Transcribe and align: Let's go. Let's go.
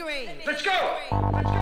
Let's 0.00 0.62
go. 0.62 0.96
Let's 1.32 1.50
go. 1.50 1.57